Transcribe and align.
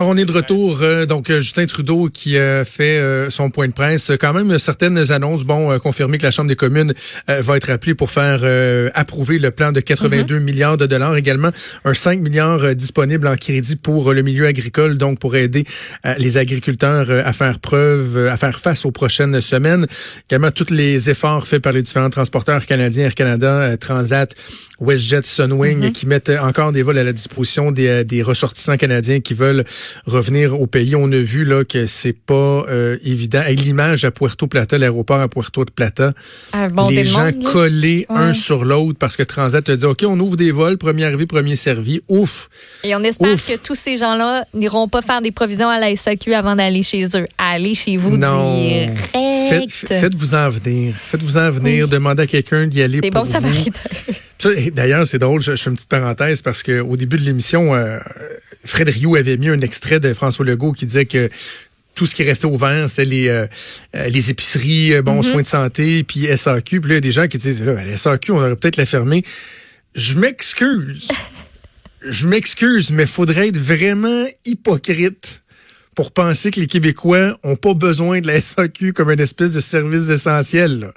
On 0.00 0.16
est 0.16 0.26
de 0.26 0.30
retour, 0.30 0.78
euh, 0.80 1.06
donc 1.06 1.28
euh, 1.28 1.40
Justin 1.40 1.66
Trudeau 1.66 2.08
qui 2.08 2.38
a 2.38 2.64
fait 2.64 3.00
euh, 3.00 3.30
son 3.30 3.50
point 3.50 3.66
de 3.66 3.72
presse. 3.72 4.12
Quand 4.20 4.32
même 4.32 4.56
certaines 4.60 5.10
annonces, 5.10 5.42
bon, 5.42 5.76
confirmé 5.80 6.18
que 6.18 6.22
la 6.22 6.30
Chambre 6.30 6.48
des 6.48 6.54
communes 6.54 6.94
va 7.26 7.56
être 7.56 7.68
appelée 7.68 7.96
pour 7.96 8.08
faire 8.12 8.44
approuver 8.94 9.40
le 9.40 9.50
plan 9.50 9.72
de 9.72 9.80
82 9.80 10.38
mhm. 10.38 10.44
milliards 10.44 10.76
de 10.76 10.86
dollars. 10.86 11.16
Également, 11.16 11.50
un 11.84 11.94
5 11.94 12.20
milliards 12.20 12.76
disponible 12.76 13.26
en 13.26 13.34
crédit 13.34 13.74
pour 13.74 14.12
le 14.12 14.22
milieu 14.22 14.46
agricole, 14.46 14.98
donc 14.98 15.18
pour 15.18 15.34
aider 15.34 15.64
les 16.16 16.38
agriculteurs 16.38 17.10
à 17.10 17.32
faire 17.32 17.58
preuve, 17.58 18.28
à 18.28 18.36
faire 18.36 18.60
face 18.60 18.84
aux 18.84 18.92
prochaines 18.92 19.40
semaines. 19.40 19.88
Également, 20.30 20.52
tous 20.52 20.72
les 20.72 21.10
efforts 21.10 21.48
faits 21.48 21.60
par 21.60 21.72
les 21.72 21.82
différents 21.82 22.10
transporteurs 22.10 22.66
canadiens, 22.66 23.06
Air 23.06 23.16
Canada, 23.16 23.76
Transat, 23.78 24.32
WestJet, 24.80 25.22
Sunwing, 25.22 25.78
mhm. 25.78 25.92
qui 25.92 26.06
mettent 26.06 26.30
encore 26.30 26.72
des 26.72 26.82
vols 26.82 26.98
à 26.98 27.04
la 27.04 27.12
disposition 27.12 27.72
des, 27.72 28.04
des 28.04 28.22
ressortissants 28.22 28.76
canadiens 28.76 29.20
qui 29.20 29.34
veulent 29.34 29.64
revenir 30.06 30.60
au 30.60 30.66
pays. 30.66 30.94
On 30.94 31.10
a 31.12 31.16
vu 31.16 31.44
là 31.44 31.64
que 31.64 31.86
c'est 31.86 32.12
pas 32.12 32.34
euh, 32.68 32.98
évident. 33.04 33.40
Avec 33.40 33.60
l'image 33.60 34.04
à 34.04 34.10
Puerto 34.10 34.46
Plata, 34.46 34.78
l'aéroport 34.78 35.20
à 35.20 35.28
Puerto 35.28 35.64
Plata, 35.64 36.12
ah, 36.52 36.68
les 36.90 37.06
gens 37.06 37.30
collés 37.52 38.06
un 38.08 38.32
sur 38.32 38.64
l'autre 38.64 38.98
parce 38.98 39.16
que 39.16 39.22
Transat 39.22 39.68
a 39.68 39.76
dit 39.76 39.84
OK, 39.84 40.04
on 40.06 40.18
ouvre 40.20 40.36
des 40.36 40.50
vols, 40.50 40.78
premier 40.78 41.04
arrivé, 41.04 41.26
premier 41.26 41.56
servi. 41.56 42.00
Ouf. 42.08 42.48
Et 42.84 42.94
on 42.94 43.02
espère 43.02 43.34
que 43.34 43.56
tous 43.56 43.74
ces 43.74 43.96
gens-là 43.96 44.44
n'iront 44.54 44.88
pas 44.88 45.02
faire 45.02 45.22
des 45.22 45.32
provisions 45.32 45.68
à 45.68 45.78
la 45.78 45.94
SAQ 45.94 46.34
avant 46.34 46.56
d'aller 46.56 46.82
chez 46.82 47.04
eux. 47.16 47.26
Allez 47.38 47.74
chez 47.74 47.96
vous 47.96 48.16
non. 48.16 48.56
Faites, 49.88 50.14
vous 50.14 50.34
en 50.34 50.48
venir. 50.48 50.94
Faites-vous 50.94 51.38
en 51.38 51.50
venir. 51.50 51.88
Demandez 51.88 52.22
à 52.22 52.26
quelqu'un 52.26 52.66
d'y 52.66 52.82
aller. 52.82 53.00
Des 53.00 53.10
bons 53.10 53.24
samaritains. 53.24 53.90
D'ailleurs, 54.72 55.06
c'est 55.06 55.18
drôle, 55.18 55.40
je, 55.42 55.56
fais 55.56 55.70
une 55.70 55.74
petite 55.74 55.88
parenthèse 55.88 56.42
parce 56.42 56.62
qu'au 56.62 56.96
début 56.96 57.18
de 57.18 57.24
l'émission, 57.24 57.74
euh, 57.74 57.98
Fred 58.64 58.88
Rio 58.88 59.16
avait 59.16 59.36
mis 59.36 59.48
un 59.48 59.60
extrait 59.60 60.00
de 60.00 60.12
François 60.14 60.44
Legault 60.44 60.72
qui 60.72 60.86
disait 60.86 61.06
que 61.06 61.28
tout 61.94 62.06
ce 62.06 62.14
qui 62.14 62.22
restait 62.22 62.46
ouvert, 62.46 62.88
c'était 62.88 63.04
les, 63.04 63.28
euh, 63.28 63.46
les 63.92 64.30
épiceries, 64.30 64.94
euh, 64.94 65.02
bon, 65.02 65.20
mm-hmm. 65.20 65.30
soins 65.30 65.42
de 65.42 65.46
santé, 65.46 66.04
puis 66.04 66.26
SAQ. 66.26 66.80
Puis 66.80 66.90
là, 66.90 66.94
il 66.94 66.96
y 66.96 66.98
a 66.98 67.00
des 67.00 67.12
gens 67.12 67.26
qui 67.26 67.38
disent, 67.38 67.62
là, 67.62 67.74
la 67.74 67.96
SAQ, 67.96 68.30
on 68.30 68.38
aurait 68.38 68.54
peut-être 68.54 68.76
la 68.76 68.86
fermer. 68.86 69.24
Je 69.94 70.18
m'excuse. 70.18 71.08
Je 72.02 72.28
m'excuse, 72.28 72.92
mais 72.92 73.06
faudrait 73.06 73.48
être 73.48 73.58
vraiment 73.58 74.24
hypocrite 74.44 75.42
pour 75.96 76.12
penser 76.12 76.52
que 76.52 76.60
les 76.60 76.68
Québécois 76.68 77.36
ont 77.42 77.56
pas 77.56 77.74
besoin 77.74 78.20
de 78.20 78.28
la 78.28 78.40
SAQ 78.40 78.92
comme 78.92 79.10
une 79.10 79.18
espèce 79.18 79.50
de 79.50 79.58
service 79.58 80.08
essentiel. 80.08 80.92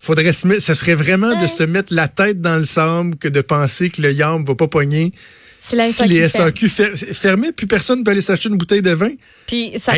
Faudrait 0.00 0.32
se, 0.32 0.60
ce 0.60 0.74
serait 0.74 0.94
vraiment 0.94 1.36
de 1.36 1.46
se 1.46 1.62
mettre 1.62 1.92
la 1.92 2.08
tête 2.08 2.40
dans 2.40 2.56
le 2.56 2.64
sable 2.64 3.16
que 3.16 3.28
de 3.28 3.40
penser 3.42 3.90
que 3.90 4.00
le 4.00 4.12
yam 4.12 4.44
va 4.44 4.54
pas 4.54 4.68
pogner 4.68 5.12
si, 5.60 5.76
les 6.06 6.28
SAQ 6.28 6.68
fermés, 6.68 7.52
puis 7.52 7.66
personne 7.66 8.00
ne 8.00 8.04
peut 8.04 8.10
aller 8.10 8.22
s'acheter 8.22 8.48
une 8.48 8.56
bouteille 8.56 8.82
de 8.82 8.92
vin. 8.92 9.10
Puis 9.46 9.74
ça. 9.76 9.92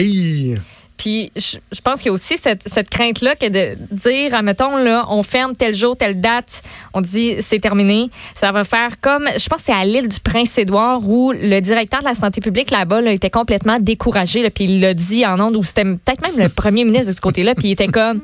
Puis 0.97 1.33
je, 1.35 1.81
pense 1.81 2.01
qu'il 2.01 2.07
y 2.07 2.09
a 2.11 2.13
aussi 2.13 2.37
cette, 2.37 2.91
crainte-là 2.91 3.35
que 3.35 3.49
de 3.49 3.77
dire, 3.91 4.35
admettons, 4.35 4.77
là, 4.77 5.07
on 5.09 5.23
ferme 5.23 5.57
tel 5.57 5.75
jour, 5.75 5.97
telle 5.97 6.21
date, 6.21 6.63
on 6.95 7.01
dit 7.01 7.37
c'est 7.41 7.59
terminé. 7.59 8.09
Ça 8.35 8.53
va 8.53 8.63
faire 8.63 9.01
comme, 9.01 9.29
je 9.37 9.49
pense 9.49 9.61
que 9.61 9.65
c'est 9.67 9.73
à 9.73 9.85
l'île 9.85 10.07
du 10.07 10.21
Prince-Édouard 10.21 11.09
où 11.09 11.33
le 11.33 11.61
directeur 11.61 12.01
de 12.01 12.05
la 12.05 12.15
santé 12.15 12.41
publique 12.41 12.71
là-bas 12.71 13.03
était 13.11 13.31
complètement 13.31 13.79
découragé. 13.81 14.49
puis 14.51 14.65
il 14.65 14.81
l'a 14.81 14.95
dit 14.95 15.27
en 15.27 15.41
ondes, 15.41 15.57
ou 15.57 15.65
c'était 15.65 15.85
peut-être 15.85 16.23
même 16.23 16.39
le 16.39 16.49
premier 16.49 16.85
ministre 16.85 17.11
de 17.11 17.17
ce 17.17 17.21
côté-là, 17.21 17.55
puis 17.55 17.69
il 17.69 17.73
était 17.73 17.89
comme, 17.89 18.21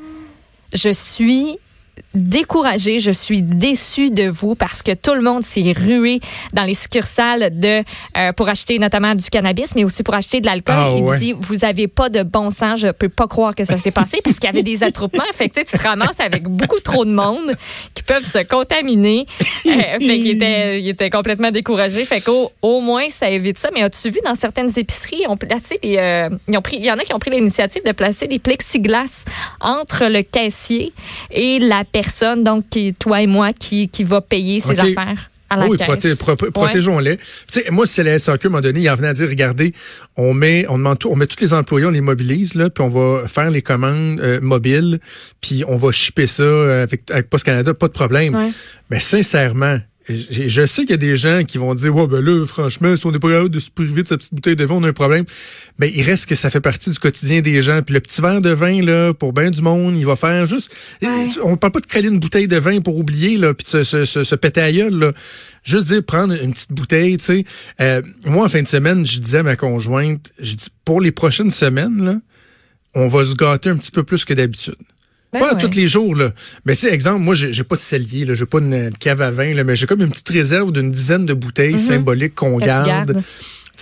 je 0.73 0.91
suis 0.91 1.57
découragée, 2.13 2.99
je 2.99 3.11
suis 3.11 3.41
déçue 3.41 4.09
de 4.11 4.27
vous 4.29 4.55
parce 4.55 4.81
que 4.81 4.93
tout 4.93 5.13
le 5.13 5.21
monde 5.21 5.43
s'est 5.43 5.73
rué 5.75 6.19
dans 6.53 6.63
les 6.63 6.75
succursales 6.75 7.57
de 7.59 7.83
euh, 8.17 8.33
pour 8.33 8.49
acheter 8.49 8.79
notamment 8.79 9.15
du 9.15 9.29
cannabis, 9.29 9.75
mais 9.75 9.83
aussi 9.83 10.03
pour 10.03 10.13
acheter 10.13 10.41
de 10.41 10.45
l'alcool. 10.45 10.75
Ah, 10.77 10.93
il 10.95 11.19
dit 11.19 11.33
vous 11.37 11.65
avez 11.65 11.87
pas 11.87 12.09
de 12.09 12.23
bon 12.23 12.49
sens, 12.49 12.79
je 12.79 12.87
peux 12.87 13.09
pas 13.09 13.27
croire 13.27 13.55
que 13.55 13.65
ça 13.65 13.77
s'est 13.77 13.91
passé 13.91 14.19
parce 14.23 14.39
qu'il 14.39 14.47
y 14.47 14.53
avait 14.53 14.63
des 14.63 14.83
attroupements. 14.83 15.23
Fait 15.33 15.49
tu 15.49 15.63
te 15.63 15.77
ramasses 15.81 16.19
avec 16.19 16.43
beaucoup 16.43 16.79
trop 16.79 17.05
de 17.05 17.11
monde 17.11 17.55
qui 17.93 18.03
peuvent 18.03 18.25
se 18.25 18.43
contaminer. 18.43 19.25
Euh, 19.65 19.99
fait 19.99 19.99
qu'il 19.99 20.27
était, 20.29 20.81
il 20.81 20.87
était 20.87 21.09
complètement 21.09 21.51
découragé. 21.51 22.05
Fait 22.05 22.21
qu'au 22.21 22.51
au 22.61 22.81
moins 22.81 23.09
ça 23.09 23.29
évite 23.29 23.57
ça. 23.57 23.69
Mais 23.73 23.83
as-tu 23.83 24.09
vu 24.09 24.19
dans 24.25 24.35
certaines 24.35 24.71
épiceries, 24.77 25.25
ont 25.27 25.37
placé 25.37 25.77
des, 25.81 25.97
euh, 25.97 26.29
ils 26.47 26.57
ont 26.57 26.61
pris, 26.61 26.77
il 26.77 26.85
y 26.85 26.91
en 26.91 26.97
a 26.97 27.03
qui 27.03 27.13
ont 27.13 27.19
pris 27.19 27.31
l'initiative 27.31 27.83
de 27.85 27.91
placer 27.91 28.27
des 28.27 28.39
plexiglas 28.39 29.25
entre 29.59 30.05
le 30.05 30.21
caissier 30.21 30.93
et 31.31 31.59
la 31.59 31.83
personne, 31.91 32.43
donc 32.43 32.65
qui, 32.69 32.93
toi 32.93 33.21
et 33.21 33.27
moi, 33.27 33.53
qui, 33.53 33.87
qui 33.87 34.03
va 34.03 34.21
payer 34.21 34.59
ses 34.59 34.79
affaires. 34.79 35.29
À 35.51 35.57
la 35.57 35.67
oui, 35.67 35.77
protégeons-les. 36.53 37.17
Moi, 37.71 37.87
si 37.87 37.93
c'est 37.93 38.03
la 38.03 38.19
SAQ, 38.19 38.45
à 38.45 38.47
un 38.47 38.51
moment 38.51 38.61
donné, 38.61 38.81
il 38.81 38.89
en 38.89 38.95
venait 38.95 39.07
à 39.07 39.13
dire, 39.15 39.27
regardez, 39.27 39.73
on 40.15 40.35
met, 40.35 40.67
on 40.69 40.77
demande 40.77 40.99
tout, 40.99 41.09
on 41.09 41.15
met 41.15 41.25
tous 41.25 41.41
les 41.41 41.53
employés, 41.55 41.87
on 41.87 41.91
les 41.91 42.01
mobilise, 42.01 42.53
là, 42.53 42.69
puis 42.69 42.83
on 42.83 42.87
va 42.87 43.27
faire 43.27 43.49
les 43.49 43.63
commandes 43.63 44.19
euh, 44.19 44.39
mobiles, 44.41 44.99
puis 45.41 45.63
on 45.67 45.75
va 45.75 45.91
shipper 45.91 46.27
ça 46.27 46.83
avec, 46.83 47.09
avec 47.09 47.31
Post 47.31 47.45
Canada, 47.45 47.73
pas 47.73 47.87
de 47.87 47.93
problème. 47.93 48.51
Mais 48.91 48.99
sincèrement, 48.99 49.79
je 50.09 50.65
sais 50.65 50.81
qu'il 50.81 50.91
y 50.91 50.93
a 50.93 50.97
des 50.97 51.15
gens 51.15 51.43
qui 51.43 51.57
vont 51.57 51.75
dire, 51.75 51.95
ouais, 51.95 52.07
ben 52.07 52.19
là, 52.19 52.45
franchement, 52.45 52.95
si 52.97 53.05
on 53.05 53.11
n'est 53.11 53.19
pas 53.19 53.29
capable 53.29 53.49
de 53.49 53.59
se 53.59 53.69
priver 53.69 54.01
de 54.01 54.07
sa 54.07 54.17
petite 54.17 54.33
bouteille 54.33 54.55
de 54.55 54.65
vin, 54.65 54.75
on 54.75 54.83
a 54.83 54.89
un 54.89 54.93
problème. 54.93 55.25
Ben, 55.77 55.91
il 55.93 56.01
reste 56.01 56.25
que 56.25 56.35
ça 56.35 56.49
fait 56.49 56.61
partie 56.61 56.89
du 56.89 56.97
quotidien 56.97 57.41
des 57.41 57.61
gens. 57.61 57.81
Puis 57.83 57.93
le 57.93 57.99
petit 57.99 58.21
verre 58.21 58.41
de 58.41 58.49
vin, 58.49 58.81
là, 58.81 59.13
pour 59.13 59.33
bien 59.33 59.51
du 59.51 59.61
monde, 59.61 59.95
il 59.97 60.05
va 60.05 60.15
faire 60.15 60.45
juste, 60.45 60.75
on 61.43 61.57
parle 61.57 61.73
pas 61.73 61.79
de 61.79 61.85
caler 61.85 62.07
une 62.07 62.19
bouteille 62.19 62.47
de 62.47 62.57
vin 62.57 62.81
pour 62.81 62.97
oublier, 62.97 63.37
là, 63.37 63.53
puis 63.53 63.67
se, 63.67 63.83
se, 63.83 64.05
se, 64.05 64.35
péter 64.35 64.61
à 64.61 64.71
gueule, 64.71 64.95
là. 64.95 65.11
Juste 65.63 65.87
dire, 65.87 66.03
prendre 66.03 66.33
une 66.41 66.53
petite 66.53 66.71
bouteille, 66.71 67.17
tu 67.17 67.25
sais. 67.25 67.45
Euh, 67.79 68.01
moi, 68.25 68.45
en 68.45 68.49
fin 68.49 68.61
de 68.61 68.67
semaine, 68.67 69.05
je 69.05 69.19
disais 69.19 69.39
à 69.39 69.43
ma 69.43 69.55
conjointe, 69.55 70.31
je 70.39 70.55
dis, 70.55 70.67
pour 70.85 71.01
les 71.01 71.11
prochaines 71.11 71.51
semaines, 71.51 72.03
là, 72.03 72.15
on 72.95 73.07
va 73.07 73.25
se 73.25 73.35
gâter 73.35 73.69
un 73.69 73.75
petit 73.75 73.91
peu 73.91 74.03
plus 74.03 74.25
que 74.25 74.33
d'habitude. 74.33 74.75
Ben 75.31 75.39
pas 75.39 75.55
tous 75.55 75.75
les 75.75 75.87
jours, 75.87 76.15
là. 76.15 76.31
Mais 76.65 76.73
c'est 76.73 76.91
exemple, 76.91 77.19
moi, 77.19 77.35
j'ai 77.35 77.63
pas 77.63 77.75
de 77.75 77.81
cellier, 77.81 78.25
là. 78.25 78.33
J'ai 78.33 78.45
pas 78.45 78.59
une 78.59 78.89
cave 78.99 79.21
à 79.21 79.29
vin, 79.29 79.53
là, 79.53 79.63
mais 79.63 79.75
j'ai 79.75 79.85
comme 79.85 80.01
une 80.01 80.09
petite 80.09 80.29
réserve 80.29 80.71
d'une 80.71 80.91
dizaine 80.91 81.25
de 81.25 81.33
bouteilles 81.33 81.73
mhm. 81.73 81.79
symboliques 81.79 82.35
qu'on 82.35 82.57
garde. 82.57 83.21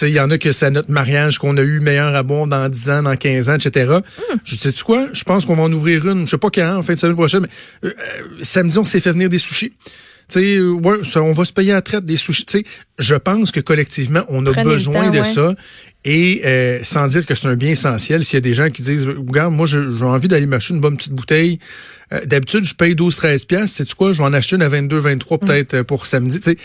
Il 0.02 0.10
y 0.10 0.20
en 0.20 0.30
a 0.30 0.38
que 0.38 0.52
c'est 0.52 0.70
notre 0.70 0.92
mariage 0.92 1.40
qu'on 1.40 1.58
a 1.58 1.62
eu 1.62 1.80
meilleur 1.80 2.16
à 2.16 2.22
boire 2.22 2.48
dans 2.48 2.70
10 2.70 2.90
ans, 2.92 3.04
dans 3.04 3.16
15 3.16 3.50
ans, 3.50 3.56
etc. 3.56 3.94
Hmm. 3.94 4.36
Je 4.44 4.56
sais 4.56 4.72
quoi? 4.84 5.08
Je 5.12 5.24
pense 5.24 5.46
qu'on 5.46 5.56
va 5.56 5.64
en 5.64 5.74
ouvrir 5.74 6.08
une, 6.08 6.26
je 6.26 6.32
sais 6.32 6.38
pas 6.38 6.50
quand, 6.52 6.78
en 6.78 6.82
fin 6.82 6.94
de 6.94 7.00
semaine 7.00 7.16
prochaine, 7.16 7.42
mais 7.42 7.90
euh, 7.90 7.94
euh, 7.98 8.24
samedi, 8.42 8.78
on 8.78 8.86
s'est 8.86 9.00
fait 9.00 9.12
venir 9.12 9.30
des 9.30 9.40
sushis. 9.40 9.74
Sais, 10.30 10.60
ouais, 10.60 10.98
on 11.16 11.32
va 11.32 11.46
se 11.46 11.54
payer 11.54 11.74
à 11.74 11.82
traite 11.82 12.06
des 12.06 12.18
sushis. 12.18 12.46
sais, 12.48 12.64
je 13.00 13.16
pense 13.16 13.52
que 13.52 13.60
collectivement, 13.60 14.24
on 14.30 14.46
a 14.46 14.64
besoin 14.64 15.10
de 15.10 15.24
ça. 15.24 15.54
Et 16.06 16.42
euh, 16.46 16.80
sans 16.84 17.08
dire 17.08 17.26
que 17.26 17.36
c'est 17.36 17.48
un 17.48 17.56
bien 17.56 17.72
essentiel, 17.72 18.24
s'il 18.24 18.36
y 18.36 18.38
a 18.38 18.42
des 18.42 18.54
gens 18.54 18.70
qui 18.70 18.82
disent, 18.82 19.06
regarde, 19.06 19.54
moi, 19.54 19.66
j'ai 19.66 19.78
envie 20.04 20.28
d'aller 20.28 20.46
m'acheter 20.46 20.74
une 20.74 20.80
bonne 20.80 20.96
petite 20.96 21.12
bouteille. 21.12 21.60
Euh, 22.14 22.24
d'habitude, 22.26 22.64
je 22.64 22.74
paye 22.74 22.94
12-13 22.96 23.46
piastres. 23.46 23.78
Sais-tu 23.78 23.96
quoi? 23.96 24.14
Je 24.14 24.20
vais 24.20 24.24
en 24.24 24.34
acheter 24.34 24.56
une 24.56 24.62
à 24.62 24.70
22-23 24.70 25.40
peut-être 25.40 25.74
euh, 25.74 25.84
pour 25.84 26.06
samedi. 26.06 26.40
sais, 26.42 26.56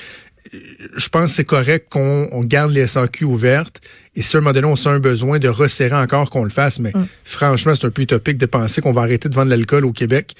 je 0.96 1.08
pense 1.08 1.30
que 1.30 1.36
c'est 1.36 1.44
correct 1.44 1.88
qu'on 1.90 2.44
garde 2.44 2.72
les 2.72 2.86
SAQ 2.86 3.24
ouvertes. 3.24 3.80
Et 4.14 4.22
si 4.22 4.36
à 4.36 4.38
un 4.38 4.42
moment 4.42 4.52
donné, 4.52 4.66
on 4.66 4.76
sent 4.76 4.90
un 4.90 4.98
besoin 4.98 5.38
de 5.38 5.48
resserrer 5.48 5.96
encore 5.96 6.30
qu'on 6.30 6.44
le 6.44 6.50
fasse, 6.50 6.78
mais 6.78 6.92
mm. 6.94 7.06
franchement, 7.24 7.74
c'est 7.74 7.86
un 7.86 7.90
peu 7.90 8.02
utopique 8.02 8.38
de 8.38 8.46
penser 8.46 8.80
qu'on 8.80 8.92
va 8.92 9.02
arrêter 9.02 9.28
de 9.28 9.34
vendre 9.34 9.50
l'alcool 9.50 9.84
au 9.84 9.92
Québec. 9.92 10.34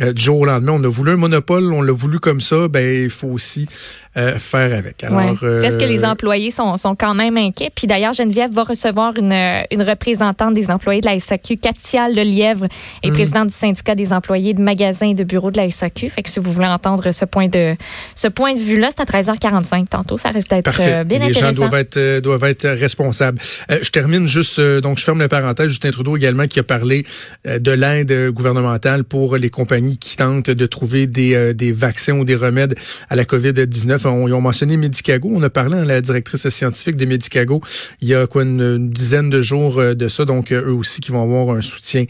Euh, 0.00 0.14
du 0.14 0.22
jour 0.22 0.40
au 0.40 0.44
lendemain. 0.46 0.72
On 0.72 0.84
a 0.84 0.88
voulu 0.88 1.12
un 1.12 1.16
monopole, 1.18 1.70
on 1.70 1.82
l'a 1.82 1.92
voulu 1.92 2.18
comme 2.18 2.40
ça, 2.40 2.66
ben 2.66 3.04
il 3.04 3.10
faut 3.10 3.28
aussi 3.28 3.68
euh, 4.16 4.38
faire 4.38 4.74
avec. 4.74 5.04
Alors, 5.04 5.20
Est-ce 5.20 5.76
que 5.76 5.84
les 5.84 6.04
euh, 6.04 6.08
employés 6.08 6.50
sont, 6.50 6.78
sont 6.78 6.94
quand 6.94 7.14
même 7.14 7.36
inquiets? 7.36 7.68
Puis 7.74 7.86
d'ailleurs, 7.86 8.14
Geneviève 8.14 8.50
va 8.52 8.62
recevoir 8.62 9.14
une, 9.18 9.34
une 9.70 9.82
représentante 9.82 10.54
des 10.54 10.70
employés 10.70 11.02
de 11.02 11.08
la 11.08 11.20
SAQ, 11.20 11.56
Katia 11.58 12.08
Lelièvre, 12.08 12.68
est 13.02 13.10
mm. 13.10 13.12
présidente 13.12 13.48
du 13.48 13.54
syndicat 13.54 13.94
des 13.94 14.14
employés 14.14 14.54
de 14.54 14.62
magasins 14.62 15.10
et 15.10 15.14
de 15.14 15.24
bureaux 15.24 15.50
de 15.50 15.58
la 15.58 15.70
SAQ. 15.70 16.08
Fait 16.08 16.22
que 16.22 16.30
si 16.30 16.40
vous 16.40 16.50
voulez 16.50 16.68
entendre 16.68 17.10
ce 17.10 17.26
point 17.26 17.48
de 17.48 17.74
ce 18.14 18.28
point 18.28 18.54
de 18.54 18.60
vue-là, 18.60 18.88
c'est 18.96 19.02
à 19.02 19.20
13h45 19.20 19.88
tantôt. 19.88 20.16
Ça 20.16 20.30
reste 20.30 20.48
d'être 20.48 21.04
bien 21.04 21.18
les 21.18 21.36
intéressant. 21.36 21.48
Les 21.48 21.54
gens 21.54 21.68
doivent 21.68 21.74
être, 21.74 22.20
doivent 22.20 22.44
être 22.44 22.66
responsables. 22.66 23.38
je 23.68 23.90
termine 23.90 24.26
juste, 24.26 24.58
donc 24.58 24.96
je 24.96 25.04
ferme 25.04 25.18
la 25.18 25.28
parenthèse. 25.28 25.68
Justin 25.68 25.90
Trudeau 25.90 26.16
également 26.16 26.46
qui 26.46 26.60
a 26.60 26.62
parlé 26.62 27.04
de 27.44 27.72
l'aide 27.72 28.30
gouvernementale 28.30 29.04
pour 29.04 29.36
les 29.36 29.50
compagnies 29.50 29.81
qui 29.90 30.16
tentent 30.16 30.50
de 30.50 30.66
trouver 30.66 31.06
des, 31.06 31.34
euh, 31.34 31.52
des 31.52 31.72
vaccins 31.72 32.14
ou 32.14 32.24
des 32.24 32.34
remèdes 32.34 32.74
à 33.08 33.16
la 33.16 33.24
COVID-19. 33.24 34.06
On, 34.06 34.28
ils 34.28 34.34
ont 34.34 34.40
mentionné 34.40 34.76
Medicago. 34.76 35.30
On 35.32 35.42
a 35.42 35.50
parlé 35.50 35.78
à 35.78 35.84
la 35.84 36.00
directrice 36.00 36.48
scientifique 36.48 36.96
de 36.96 37.04
Medicago 37.04 37.60
il 38.00 38.08
y 38.08 38.14
a 38.14 38.26
quoi 38.26 38.42
une, 38.42 38.90
dizaine 38.90 39.30
de 39.30 39.42
jours 39.42 39.78
euh, 39.78 39.94
de 39.94 40.08
ça. 40.08 40.24
Donc, 40.24 40.52
euh, 40.52 40.68
eux 40.68 40.72
aussi 40.72 41.00
qui 41.00 41.10
vont 41.10 41.22
avoir 41.22 41.56
un 41.56 41.62
soutien 41.62 42.04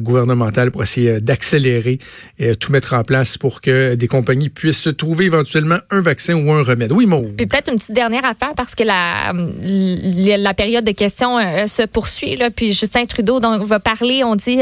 gouvernemental 0.00 0.70
pour 0.70 0.82
essayer 0.82 1.20
d'accélérer 1.20 1.98
et 2.38 2.54
tout 2.56 2.72
mettre 2.72 2.94
en 2.94 3.02
place 3.02 3.38
pour 3.38 3.60
que 3.60 3.94
des 3.94 4.08
compagnies 4.08 4.48
puissent 4.48 4.80
se 4.80 4.90
trouver 4.90 5.26
éventuellement 5.26 5.78
un 5.90 6.00
vaccin 6.00 6.34
ou 6.34 6.52
un 6.52 6.62
remède. 6.62 6.92
Oui, 6.92 7.06
Maud. 7.06 7.34
Puis 7.36 7.46
peut-être 7.46 7.70
une 7.70 7.78
petite 7.78 7.94
dernière 7.94 8.24
affaire 8.24 8.52
parce 8.56 8.74
que 8.74 8.84
la, 8.84 9.32
la 9.32 10.54
période 10.54 10.84
de 10.84 10.92
questions 10.92 11.38
se 11.66 11.86
poursuit. 11.86 12.38
Puis 12.54 12.72
Justin 12.72 13.04
Trudeau 13.06 13.40
donc, 13.40 13.62
va 13.64 13.80
parler, 13.80 14.22
on 14.24 14.36
dit, 14.36 14.60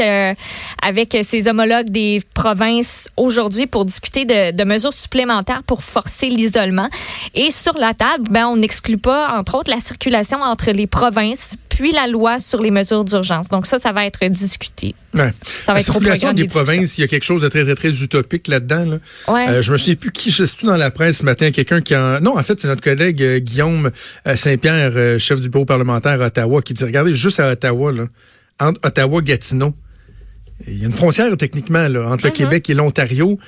avec 0.81 1.17
ses 1.23 1.47
homologues 1.47 1.89
des 1.89 2.21
provinces 2.47 3.09
aujourd'hui 3.17 3.67
pour 3.67 3.83
discuter 3.83 4.23
de, 4.23 4.63
mesures 4.63 4.93
supplémentaires 4.93 5.63
pour 5.63 5.83
forcer 5.83 6.29
l'isolement. 6.29 6.89
Et 7.35 7.51
sur 7.51 7.77
la 7.77 7.93
table, 7.93 8.29
ben, 8.31 8.45
on 8.45 8.55
n'exclut 8.55 8.97
pas, 8.97 9.37
entre 9.37 9.55
autres, 9.55 9.69
la 9.69 9.81
circulation 9.81 10.41
entre 10.41 10.71
les 10.71 10.87
provinces, 10.87 11.55
puis 11.67 11.91
la 11.91 12.07
loi 12.07 12.39
sur 12.39 12.61
les 12.61 12.71
mesures 12.71 13.03
d'urgence. 13.03 13.49
Donc 13.49 13.65
ça, 13.65 13.79
ça 13.79 13.91
va 13.91 14.05
être 14.05 14.25
discuté. 14.27 14.95
Ouais. 15.13 15.33
Ça 15.43 15.67
va 15.67 15.73
la 15.73 15.79
être 15.81 15.91
circulation 15.91 16.31
des, 16.31 16.47
provinces, 16.47 16.97
il 16.97 17.01
y 17.01 17.03
a 17.03 17.07
quelque 17.07 17.25
chose 17.25 17.41
de 17.41 17.49
très, 17.49 17.65
très, 17.65 17.75
très 17.75 18.01
utopique 18.01 18.47
là-dedans. 18.47 18.85
Là. 18.85 18.97
Ouais. 19.27 19.49
Euh, 19.49 19.61
je 19.61 19.73
me 19.73 19.77
souviens 19.77 19.95
plus 19.95 20.11
qui, 20.11 20.31
sais 20.31 20.47
tout 20.47 20.65
dans 20.65 20.77
la 20.77 20.89
presse 20.89 21.17
ce 21.17 21.23
matin, 21.23 21.51
quelqu'un 21.51 21.81
qui 21.81 21.97
en... 21.97 22.21
Non, 22.21 22.39
en 22.39 22.43
fait, 22.43 22.61
c'est 22.61 22.69
notre 22.69 22.83
collègue 22.83 23.21
euh, 23.21 23.39
Guillaume 23.39 23.91
euh, 24.25 24.35
Saint-Pierre, 24.37 24.93
euh, 24.95 25.17
chef 25.17 25.41
du 25.41 25.49
bureau 25.49 25.65
parlementaire 25.65 26.21
à 26.21 26.27
Ottawa, 26.27 26.61
qui 26.61 26.73
dit, 26.73 26.83
regardez, 26.85 27.13
juste 27.13 27.41
à 27.41 27.51
Ottawa, 27.51 27.91
là, 27.91 28.05
entre 28.61 28.79
Ottawa 28.87 29.19
et 29.19 29.23
Gatineau, 29.23 29.73
il 30.65 30.79
y 30.79 30.83
a 30.83 30.85
une 30.85 30.93
frontière 30.93 31.35
techniquement 31.37 31.87
là, 31.87 32.09
entre 32.09 32.25
le 32.25 32.31
mm-hmm. 32.31 32.35
Québec 32.35 32.69
et 32.69 32.73
l'Ontario 32.73 33.39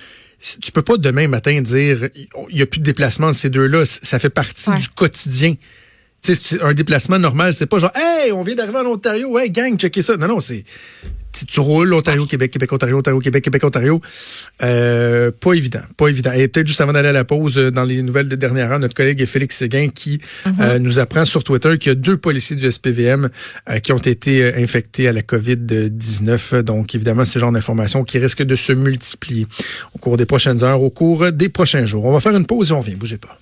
tu 0.61 0.71
peux 0.71 0.81
pas 0.81 0.97
demain 0.97 1.27
matin 1.27 1.61
dire 1.61 2.09
il 2.49 2.57
y 2.57 2.61
a 2.61 2.65
plus 2.65 2.79
de 2.79 2.85
déplacement 2.85 3.27
de 3.27 3.33
ces 3.33 3.49
deux-là. 3.49 3.85
Ça 3.85 4.19
fait 4.19 4.29
partie 4.29 4.71
du 4.71 4.89
quotidien. 4.89 5.55
Sais, 6.21 6.61
un 6.61 6.73
déplacement 6.73 7.17
normal, 7.17 7.53
c'est 7.53 7.65
pas 7.65 7.79
genre 7.79 7.91
Hey, 7.95 8.31
on 8.31 8.41
vient 8.41 8.55
d'arriver 8.55 8.79
en 8.79 8.85
Ontario, 8.85 9.29
ouais, 9.29 9.49
gang, 9.49 9.77
checker 9.77 10.01
ça. 10.01 10.17
Non, 10.17 10.27
non, 10.27 10.39
c'est 10.39 10.63
tu 11.47 11.59
roules 11.59 11.93
Ontario, 11.93 12.25
Québec, 12.25 12.51
Québec, 12.51 12.71
Ontario, 12.71 12.97
Ontario, 12.97 13.19
Québec, 13.19 13.43
Québec, 13.43 13.63
Ontario. 13.63 14.01
Euh, 14.61 15.31
pas 15.37 15.53
évident, 15.53 15.81
pas 15.97 16.07
évident. 16.07 16.31
Et 16.31 16.47
peut-être 16.47 16.67
juste 16.67 16.81
avant 16.81 16.93
d'aller 16.93 17.09
à 17.09 17.13
la 17.13 17.23
pause, 17.23 17.57
euh, 17.57 17.71
dans 17.71 17.83
les 17.83 18.01
nouvelles 18.01 18.27
de 18.27 18.35
dernière 18.35 18.71
heure, 18.71 18.79
notre 18.79 18.95
collègue 18.95 19.25
Félix 19.25 19.57
Séguin 19.57 19.89
qui 19.89 20.17
mm-hmm. 20.17 20.51
euh, 20.61 20.79
nous 20.79 20.99
apprend 20.99 21.25
sur 21.25 21.43
Twitter 21.43 21.77
qu'il 21.77 21.89
y 21.89 21.93
a 21.93 21.95
deux 21.95 22.17
policiers 22.17 22.55
du 22.55 22.69
SPVM 22.69 23.29
qui 23.83 23.91
ont 23.91 23.97
été 23.97 24.53
infectés 24.55 25.07
à 25.07 25.13
la 25.13 25.21
COVID-19. 25.21 26.61
Donc, 26.61 26.95
évidemment, 26.95 27.25
c'est 27.25 27.39
le 27.39 27.41
genre 27.41 27.51
d'informations 27.51 28.03
qui 28.03 28.17
risquent 28.17 28.43
de 28.43 28.55
se 28.55 28.73
multiplier 28.73 29.47
au 29.93 29.99
cours 29.99 30.17
des 30.17 30.25
prochaines 30.25 30.63
heures, 30.63 30.81
au 30.81 30.89
cours 30.89 31.31
des 31.31 31.49
prochains 31.49 31.85
jours. 31.85 32.05
On 32.05 32.13
va 32.13 32.19
faire 32.19 32.35
une 32.35 32.45
pause 32.45 32.71
et 32.71 32.73
on 32.73 32.81
vient. 32.81 32.95
Bougez 32.95 33.17
pas. 33.17 33.37